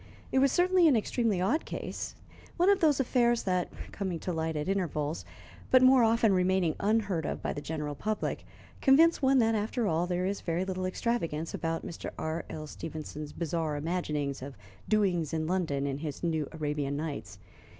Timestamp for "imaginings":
13.75-14.41